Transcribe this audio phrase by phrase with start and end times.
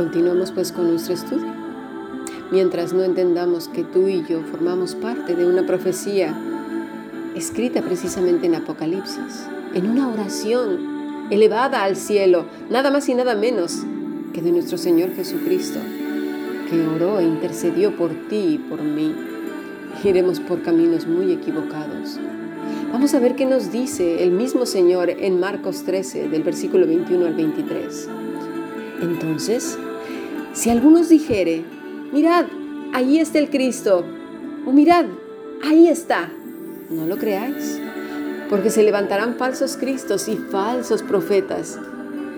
[0.00, 1.52] Continuemos pues con nuestro estudio.
[2.50, 6.34] Mientras no entendamos que tú y yo formamos parte de una profecía
[7.36, 13.82] escrita precisamente en Apocalipsis, en una oración elevada al cielo, nada más y nada menos
[14.32, 15.80] que de nuestro Señor Jesucristo,
[16.70, 19.14] que oró e intercedió por ti y por mí.
[20.02, 22.18] Iremos por caminos muy equivocados.
[22.90, 27.26] Vamos a ver qué nos dice el mismo Señor en Marcos 13, del versículo 21
[27.26, 28.08] al 23.
[29.02, 29.78] Entonces,
[30.52, 31.64] si algunos dijere,
[32.12, 32.46] mirad,
[32.92, 34.04] ahí está el Cristo,
[34.66, 35.06] o mirad,
[35.62, 36.30] ahí está,
[36.90, 37.80] no lo creáis,
[38.48, 41.78] porque se levantarán falsos cristos y falsos profetas,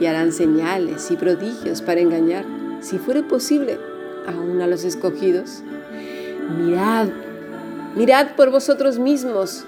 [0.00, 2.44] y harán señales y prodigios para engañar,
[2.80, 3.78] si fuere posible,
[4.26, 5.62] aún a los escogidos.
[6.58, 7.08] Mirad,
[7.96, 9.64] mirad por vosotros mismos.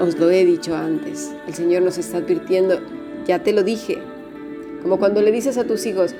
[0.00, 2.80] Os lo he dicho antes, el Señor nos está advirtiendo,
[3.26, 3.98] ya te lo dije,
[4.82, 6.14] como cuando le dices a tus hijos,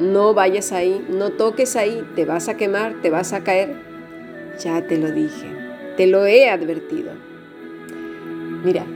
[0.00, 3.76] no vayas ahí, no toques ahí, te vas a quemar, te vas a caer.
[4.58, 5.46] Ya te lo dije,
[5.96, 7.12] te lo he advertido.
[8.64, 8.86] Mira,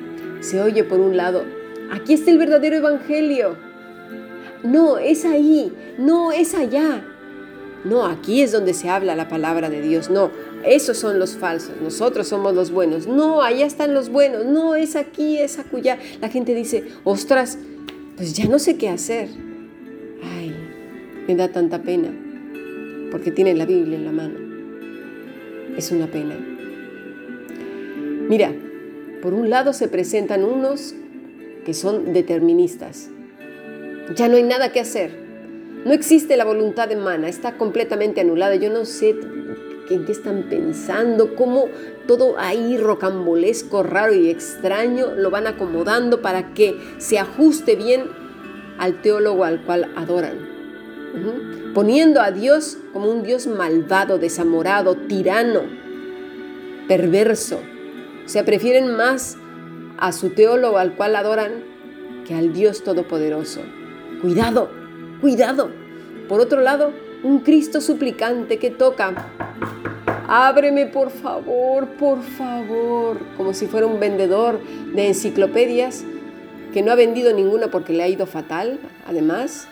[0.41, 1.45] se oye por un lado,
[1.93, 3.57] aquí está el verdadero evangelio.
[4.63, 7.05] No, es ahí, no, es allá.
[7.85, 10.09] No, aquí es donde se habla la palabra de Dios.
[10.09, 10.31] No,
[10.65, 13.07] esos son los falsos, nosotros somos los buenos.
[13.07, 14.47] No, allá están los buenos.
[14.47, 15.99] No, es aquí, es acullá.
[16.23, 17.59] La gente dice, ostras,
[18.17, 19.29] pues ya no sé qué hacer.
[21.27, 22.11] Me da tanta pena,
[23.11, 24.35] porque tiene la Biblia en la mano.
[25.77, 26.37] Es una pena.
[28.29, 28.53] Mira,
[29.23, 30.95] por un lado se presentan unos
[31.65, 33.11] que son deterministas.
[34.15, 35.11] Ya no hay nada que hacer.
[35.85, 38.57] No existe la voluntad humana, está completamente anulada.
[38.57, 39.15] Yo no sé
[39.91, 41.69] en qué están pensando, cómo
[42.07, 48.05] todo ahí rocambolesco, raro y extraño lo van acomodando para que se ajuste bien
[48.79, 50.54] al teólogo al cual adoran.
[51.75, 55.63] Poniendo a Dios como un Dios malvado, desamorado, tirano,
[56.89, 57.61] perverso.
[58.25, 59.37] O sea, prefieren más
[59.99, 61.65] a su teólogo al cual adoran
[62.27, 63.61] que al Dios Todopoderoso.
[64.21, 64.71] Cuidado,
[65.21, 65.71] cuidado.
[66.29, 66.93] Por otro lado,
[67.23, 69.15] un Cristo suplicante que toca.
[70.27, 74.59] Ábreme por favor, por favor, como si fuera un vendedor
[74.95, 76.05] de enciclopedias
[76.73, 79.69] que no ha vendido ninguna porque le ha ido fatal, además.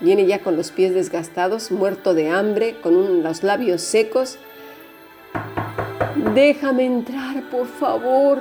[0.00, 4.38] Viene ya con los pies desgastados, muerto de hambre, con los labios secos.
[6.34, 8.38] Déjame entrar, por favor.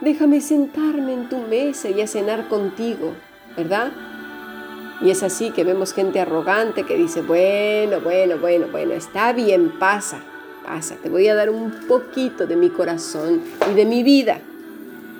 [0.00, 3.12] Déjame sentarme en tu mesa y a cenar contigo,
[3.56, 3.92] ¿verdad?
[5.02, 9.78] Y es así que vemos gente arrogante que dice, bueno, bueno, bueno, bueno, está bien,
[9.78, 10.22] pasa,
[10.64, 14.40] pasa, te voy a dar un poquito de mi corazón y de mi vida.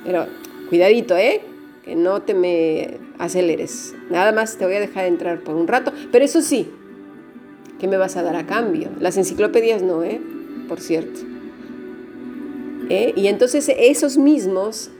[0.04, 0.26] Pero
[0.68, 1.53] cuidadito, ¿eh?
[1.84, 3.94] Que no te me aceleres.
[4.10, 5.92] Nada más te voy a dejar entrar por un rato.
[6.10, 6.70] Pero eso sí,
[7.78, 8.88] ¿qué me vas a dar a cambio?
[9.00, 10.20] Las enciclopedias no, ¿eh?
[10.68, 11.20] Por cierto.
[12.88, 13.12] ¿Eh?
[13.16, 14.90] Y entonces esos mismos,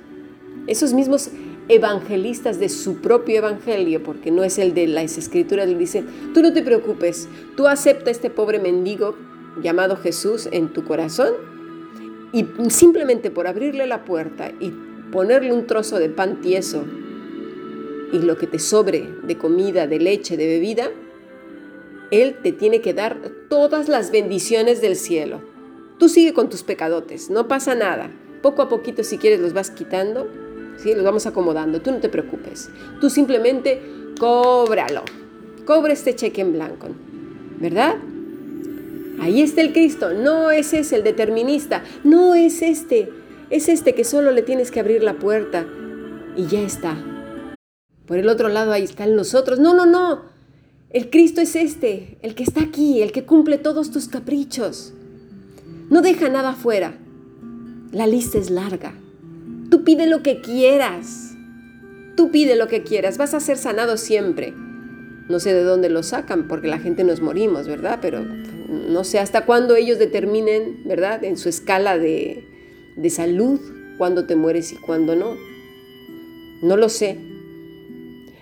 [0.67, 1.31] esos mismos
[1.69, 6.43] evangelistas de su propio evangelio, porque no es el de las escrituras, le dicen, tú
[6.43, 9.17] no te preocupes, tú acepta este pobre mendigo
[9.63, 11.33] llamado Jesús en tu corazón
[12.33, 14.73] y simplemente por abrirle la puerta y
[15.15, 16.85] ponerle un trozo de pan tieso
[18.13, 20.91] y lo que te sobre de comida, de leche, de bebida,
[22.11, 23.17] Él te tiene que dar
[23.49, 25.41] todas las bendiciones del cielo.
[25.99, 28.11] Tú sigue con tus pecadotes, no pasa nada.
[28.43, 30.29] Poco a poquito si quieres los vas quitando
[30.79, 30.95] ¿sí?
[30.95, 32.71] Los vamos acomodando, tú no te preocupes.
[33.01, 33.81] Tú simplemente
[34.19, 35.03] cóbralo.
[35.65, 36.89] Cobra este cheque en blanco,
[37.59, 37.97] ¿verdad?
[39.21, 43.11] Ahí está el Cristo, no es ese el determinista, no es este,
[43.51, 45.67] es este que solo le tienes que abrir la puerta
[46.37, 46.97] y ya está.
[48.07, 50.25] Por el otro lado ahí están nosotros, no, no, no,
[50.95, 54.95] el Cristo es este, el que está aquí, el que cumple todos tus caprichos.
[55.91, 56.97] No deja nada afuera.
[57.91, 58.95] La lista es larga.
[59.71, 61.35] Tú pide lo que quieras.
[62.17, 63.19] Tú pide lo que quieras.
[63.19, 64.55] Vas a ser sanado siempre.
[65.29, 67.99] No sé de dónde lo sacan, porque la gente nos morimos, ¿verdad?
[68.01, 71.25] Pero no sé hasta cuándo ellos determinen, ¿verdad?
[71.25, 72.54] En su escala de,
[72.97, 73.61] de salud,
[73.99, 75.37] cuándo te mueres y cuándo no.
[76.63, 77.19] No lo sé.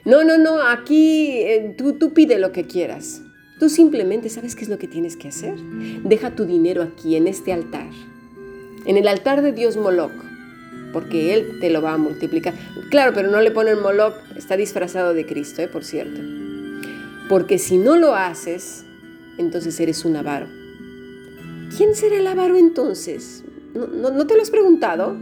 [0.05, 3.23] No, no, no, aquí eh, tú, tú pide lo que quieras.
[3.59, 5.55] Tú simplemente sabes qué es lo que tienes que hacer.
[6.05, 7.91] Deja tu dinero aquí, en este altar.
[8.87, 10.13] En el altar de Dios Moloch
[10.93, 12.55] porque Él te lo va a multiplicar.
[12.91, 15.69] Claro, pero no le ponen Moloch, está disfrazado de Cristo, ¿eh?
[15.69, 16.21] por cierto.
[17.29, 18.85] Porque si no lo haces,
[19.39, 20.47] entonces eres un avaro.
[21.77, 23.45] ¿Quién será el avaro entonces?
[23.75, 25.17] ¿No, no te lo has preguntado?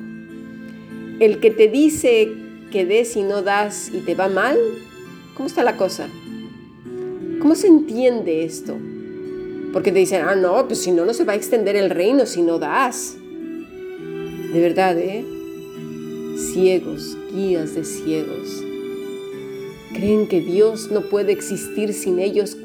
[1.20, 2.32] ¿El que te dice
[2.70, 4.58] que des y no das y te va mal?
[5.34, 6.08] ¿Cómo está la cosa?
[7.40, 8.76] ¿Cómo se entiende esto?
[9.72, 12.26] Porque te dicen, ah, no, pues si no, no se va a extender el reino
[12.26, 13.16] si no das.
[14.52, 15.24] De verdad, ¿eh?
[16.36, 18.64] Ciegos, guías de ciegos.
[19.94, 22.56] Creen que Dios no puede existir sin ellos.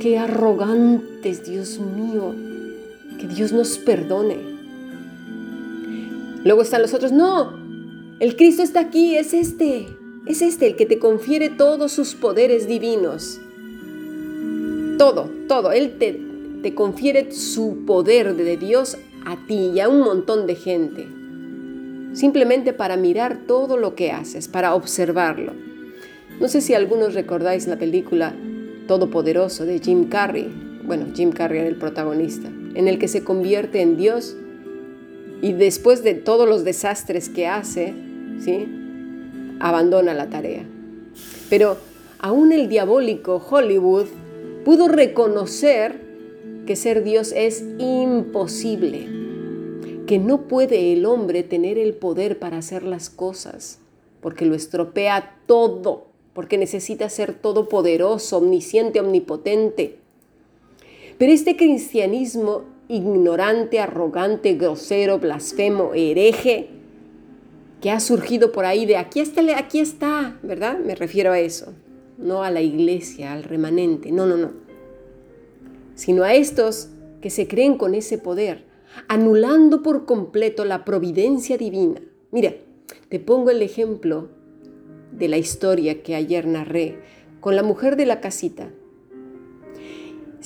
[0.00, 2.34] Qué arrogantes, Dios mío.
[3.18, 4.55] Que Dios nos perdone.
[6.46, 7.58] Luego están los otros, no,
[8.20, 9.88] el Cristo está aquí, es este.
[10.26, 13.40] Es este el que te confiere todos sus poderes divinos.
[14.96, 15.72] Todo, todo.
[15.72, 16.20] Él te,
[16.62, 21.08] te confiere su poder de Dios a ti y a un montón de gente.
[22.12, 25.52] Simplemente para mirar todo lo que haces, para observarlo.
[26.38, 28.36] No sé si algunos recordáis la película
[28.86, 30.48] Todopoderoso de Jim Carrey.
[30.84, 34.36] Bueno, Jim Carrey era el protagonista, en el que se convierte en Dios
[35.42, 37.94] y después de todos los desastres que hace,
[38.40, 38.66] ¿sí?
[39.60, 40.64] abandona la tarea.
[41.48, 41.78] Pero
[42.18, 44.06] aún el diabólico Hollywood
[44.64, 46.00] pudo reconocer
[46.66, 49.08] que ser Dios es imposible,
[50.06, 53.78] que no puede el hombre tener el poder para hacer las cosas,
[54.20, 59.98] porque lo estropea todo, porque necesita ser todopoderoso, omnisciente, omnipotente.
[61.18, 66.70] Pero este cristianismo ignorante, arrogante, grosero, blasfemo, hereje,
[67.80, 70.78] que ha surgido por ahí de aquí está, aquí está, ¿verdad?
[70.78, 71.74] Me refiero a eso,
[72.18, 74.52] no a la iglesia, al remanente, no, no, no,
[75.94, 76.88] sino a estos
[77.20, 78.64] que se creen con ese poder,
[79.08, 82.00] anulando por completo la providencia divina.
[82.30, 82.54] Mira,
[83.08, 84.28] te pongo el ejemplo
[85.12, 87.00] de la historia que ayer narré
[87.40, 88.70] con la mujer de la casita.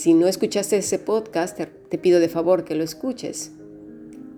[0.00, 3.52] Si no escuchaste ese podcast, te pido de favor que lo escuches.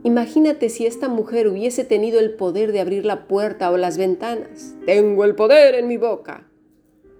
[0.02, 4.74] Imagínate si esta mujer hubiese tenido el poder de abrir la puerta o las ventanas.
[4.86, 6.48] Tengo el poder en mi boca.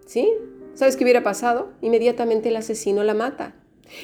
[0.07, 0.29] ¿Sí?
[0.75, 1.71] ¿Sabes qué hubiera pasado?
[1.83, 3.55] Inmediatamente el asesino la mata.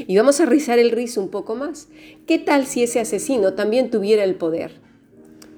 [0.06, 1.88] Y vamos a rizar el rizo un poco más.
[2.28, 4.70] ¿Qué tal si ese asesino también tuviera el poder?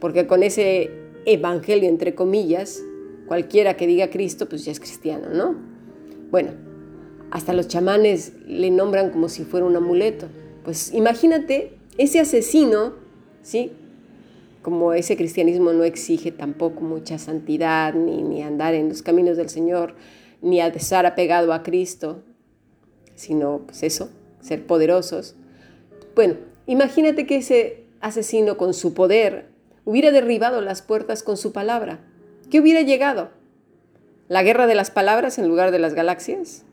[0.00, 0.90] Porque con ese
[1.26, 2.82] evangelio, entre comillas,
[3.28, 5.54] cualquiera que diga Cristo, pues ya es cristiano, ¿no?
[6.30, 6.69] Bueno,
[7.30, 10.28] hasta los chamanes le nombran como si fuera un amuleto.
[10.64, 12.94] Pues imagínate ese asesino
[13.42, 13.72] ¿sí?
[14.62, 19.48] Como ese cristianismo no exige tampoco mucha santidad, ni, ni andar en los caminos del
[19.48, 19.94] Señor,
[20.42, 22.22] ni estar apegado a Cristo,
[23.14, 24.10] sino pues eso,
[24.40, 25.34] ser poderosos.
[26.14, 26.34] Bueno,
[26.66, 29.48] imagínate que ese asesino con su poder
[29.84, 32.00] hubiera derribado las puertas con su palabra.
[32.50, 33.30] ¿Qué hubiera llegado?
[34.28, 36.64] ¿La guerra de las palabras en lugar de las galaxias?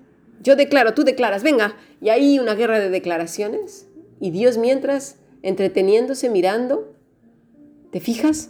[0.42, 3.88] Yo declaro, tú declaras, venga, y ahí una guerra de declaraciones.
[4.19, 6.94] Y Dios mientras entreteniéndose mirando.
[7.92, 8.50] ¿Te fijas?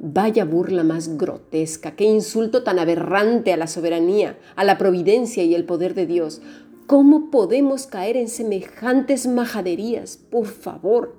[0.00, 5.54] Vaya burla más grotesca, qué insulto tan aberrante a la soberanía, a la providencia y
[5.54, 6.40] el poder de Dios.
[6.86, 10.16] ¿Cómo podemos caer en semejantes majaderías?
[10.16, 11.16] Por favor.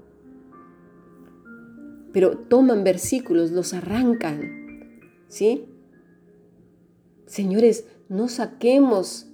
[2.13, 4.99] Pero toman versículos, los arrancan.
[5.27, 5.65] ¿Sí?
[7.25, 9.28] Señores, no saquemos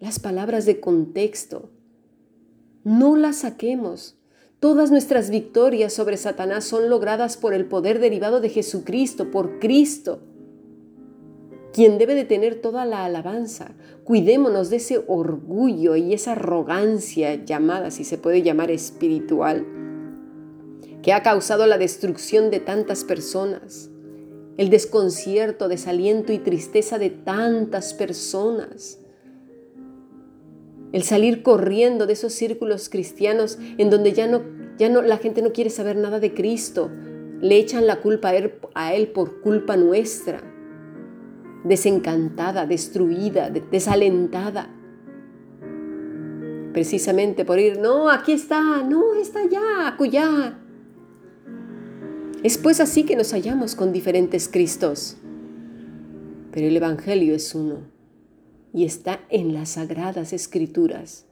[0.00, 1.68] las palabras de contexto.
[2.84, 4.16] No las saquemos.
[4.58, 10.20] Todas nuestras victorias sobre Satanás son logradas por el poder derivado de Jesucristo, por Cristo,
[11.72, 13.72] quien debe de tener toda la alabanza.
[14.04, 19.66] Cuidémonos de ese orgullo y esa arrogancia llamada, si se puede llamar espiritual,
[21.02, 23.90] que ha causado la destrucción de tantas personas,
[24.56, 28.99] el desconcierto, desaliento y tristeza de tantas personas
[30.92, 34.42] el salir corriendo de esos círculos cristianos en donde ya no,
[34.78, 36.90] ya no, la gente no quiere saber nada de Cristo,
[37.40, 38.32] le echan la culpa
[38.74, 40.42] a él, por culpa nuestra,
[41.64, 44.74] desencantada, destruida, desalentada.
[46.72, 50.58] Precisamente por ir, no, aquí está, no, está allá, acullá.
[52.42, 55.16] Es pues así que nos hallamos con diferentes Cristos.
[56.52, 57.99] Pero el Evangelio es uno
[58.72, 61.26] y está en las sagradas escrituras.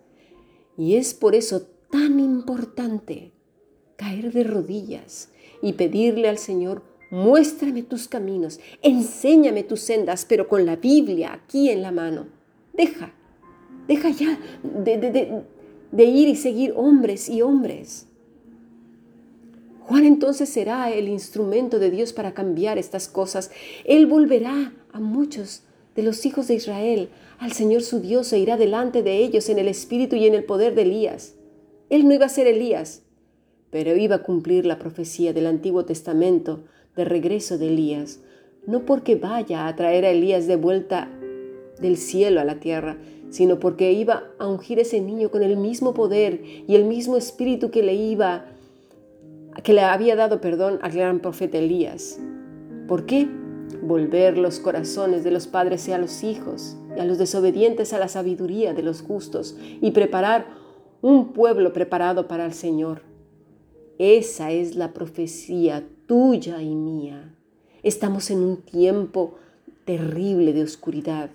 [0.77, 3.33] Y es por eso tan importante
[3.97, 5.31] caer de rodillas
[5.61, 11.71] y pedirle al Señor, muéstrame tus caminos, enséñame tus sendas, pero con la Biblia aquí
[11.71, 12.29] en la mano.
[12.75, 13.13] Deja,
[13.89, 15.43] deja ya de,
[15.91, 18.07] de ir y seguir hombres y hombres.
[19.81, 23.51] Juan entonces será el instrumento de Dios para cambiar estas cosas.
[23.85, 25.63] Él volverá a muchos
[25.99, 27.09] de los hijos de Israel
[27.41, 30.45] al Señor su Dios e irá delante de ellos en el espíritu y en el
[30.45, 31.35] poder de Elías.
[31.91, 33.03] Él no iba a ser Elías,
[33.71, 36.63] pero iba a cumplir la profecía del Antiguo Testamento
[36.95, 38.21] de regreso de Elías,
[38.65, 41.11] no porque vaya a traer a Elías de vuelta
[41.81, 42.97] del cielo a la tierra,
[43.31, 47.73] sino porque iba a ungir ese niño con el mismo poder y el mismo espíritu
[47.73, 48.45] que le iba
[49.65, 52.21] que le había dado perdón al gran profeta Elías.
[52.87, 53.27] ¿Por qué?
[53.83, 58.09] Volver los corazones de los padres a los hijos y a los desobedientes a la
[58.09, 60.47] sabiduría de los justos y preparar
[61.01, 63.03] un pueblo preparado para el Señor.
[63.99, 67.35] Esa es la profecía tuya y mía.
[67.83, 69.35] Estamos en un tiempo
[69.85, 71.31] terrible de oscuridad.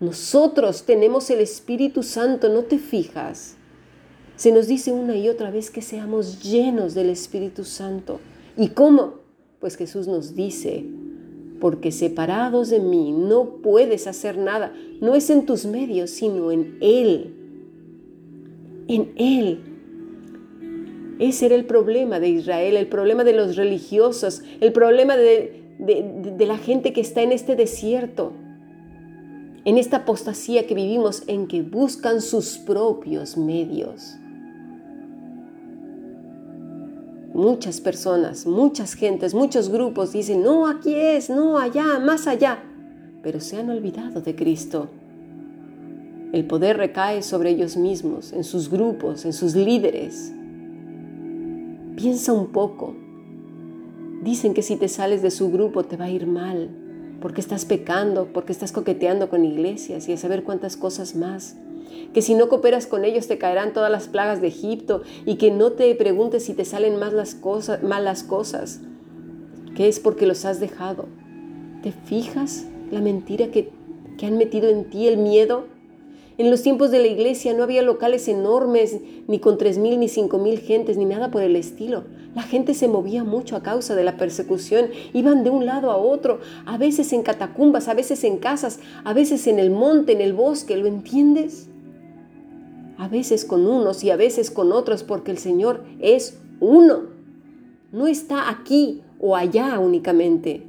[0.00, 3.56] Nosotros tenemos el Espíritu Santo, ¿no te fijas?
[4.36, 8.20] Se nos dice una y otra vez que seamos llenos del Espíritu Santo.
[8.56, 9.14] ¿Y cómo?
[9.60, 10.84] Pues Jesús nos dice,
[11.64, 14.74] porque separados de mí no puedes hacer nada.
[15.00, 17.34] No es en tus medios, sino en Él.
[18.86, 19.60] En Él.
[21.18, 26.46] Ese era el problema de Israel, el problema de los religiosos, el problema de, de
[26.46, 28.32] la gente que está en este desierto,
[29.64, 34.18] en esta apostasía que vivimos, en que buscan sus propios medios.
[37.34, 42.62] Muchas personas, muchas gentes, muchos grupos dicen, no, aquí es, no, allá, más allá,
[43.24, 44.88] pero se han olvidado de Cristo.
[46.32, 50.32] El poder recae sobre ellos mismos, en sus grupos, en sus líderes.
[51.96, 52.94] Piensa un poco.
[54.22, 56.70] Dicen que si te sales de su grupo te va a ir mal,
[57.20, 61.56] porque estás pecando, porque estás coqueteando con iglesias y a saber cuántas cosas más
[62.12, 65.50] que si no cooperas con ellos te caerán todas las plagas de Egipto y que
[65.50, 68.80] no te preguntes si te salen más las cosas, malas cosas,
[69.76, 71.06] que es porque los has dejado.
[71.82, 73.70] ¿Te fijas la mentira que,
[74.16, 75.64] que han metido en ti, el miedo?
[76.36, 78.96] En los tiempos de la iglesia no había locales enormes,
[79.28, 82.04] ni con tres mil ni cinco mil gentes, ni nada por el estilo.
[82.34, 85.96] La gente se movía mucho a causa de la persecución, iban de un lado a
[85.96, 90.20] otro, a veces en catacumbas, a veces en casas, a veces en el monte, en
[90.20, 91.68] el bosque, ¿lo entiendes?
[92.96, 97.02] A veces con unos y a veces con otros, porque el Señor es uno.
[97.92, 100.62] No está aquí o allá únicamente.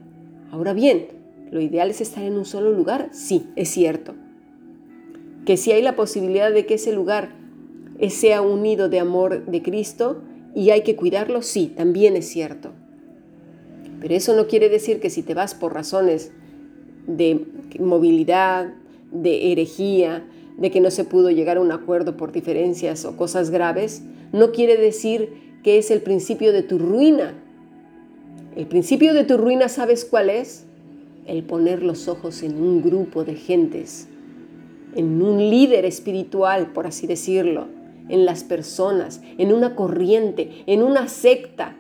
[0.52, 1.08] Ahora bien,
[1.52, 4.14] lo ideal es estar en un solo lugar, sí, es cierto.
[5.46, 7.36] Que si hay la posibilidad de que ese lugar
[8.10, 10.22] sea un nido de amor de Cristo
[10.56, 12.72] y hay que cuidarlo, sí, también es cierto.
[14.02, 16.32] Pero eso no quiere decir que si te vas por razones
[17.08, 17.46] de
[17.80, 18.74] movilidad,
[19.12, 20.26] de herejía,
[20.58, 24.52] de que no se pudo llegar a un acuerdo por diferencias o cosas graves, no
[24.52, 27.34] quiere decir que es el principio de tu ruina.
[28.56, 30.66] El principio de tu ruina, ¿sabes cuál es?
[31.26, 34.08] El poner los ojos en un grupo de gentes,
[34.96, 37.68] en un líder espiritual, por así decirlo,
[38.08, 41.76] en las personas, en una corriente, en una secta,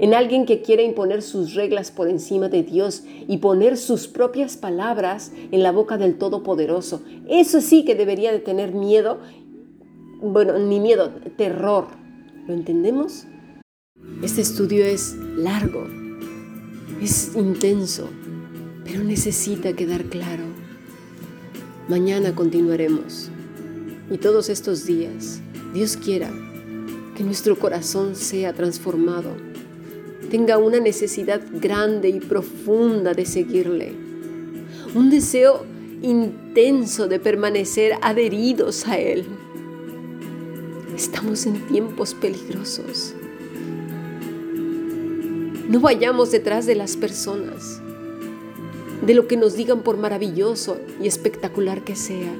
[0.00, 4.56] en alguien que quiere imponer sus reglas por encima de Dios y poner sus propias
[4.56, 7.02] palabras en la boca del Todopoderoso.
[7.28, 9.18] Eso sí que debería de tener miedo,
[10.22, 11.88] bueno, ni miedo, terror.
[12.48, 13.26] ¿Lo entendemos?
[14.22, 15.86] Este estudio es largo,
[17.02, 18.08] es intenso,
[18.84, 20.44] pero necesita quedar claro.
[21.88, 23.30] Mañana continuaremos
[24.10, 25.42] y todos estos días,
[25.74, 26.30] Dios quiera
[27.14, 29.49] que nuestro corazón sea transformado
[30.30, 33.92] tenga una necesidad grande y profunda de seguirle,
[34.94, 35.66] un deseo
[36.02, 39.26] intenso de permanecer adheridos a Él.
[40.96, 43.14] Estamos en tiempos peligrosos.
[45.68, 47.80] No vayamos detrás de las personas,
[49.04, 52.32] de lo que nos digan por maravilloso y espectacular que sea.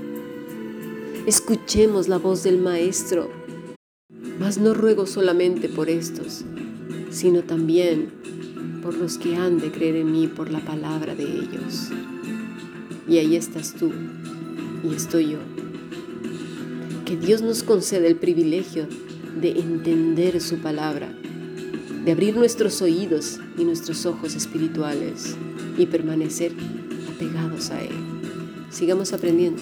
[1.27, 3.31] Escuchemos la voz del Maestro,
[4.39, 6.45] mas no ruego solamente por estos,
[7.11, 8.11] sino también
[8.83, 11.91] por los que han de creer en mí por la palabra de ellos.
[13.09, 13.93] Y ahí estás tú
[14.89, 15.39] y estoy yo.
[17.05, 18.87] Que Dios nos conceda el privilegio
[19.41, 21.13] de entender su palabra,
[22.05, 25.37] de abrir nuestros oídos y nuestros ojos espirituales
[25.77, 26.53] y permanecer
[27.15, 27.95] apegados a Él.
[28.71, 29.61] Sigamos aprendiendo.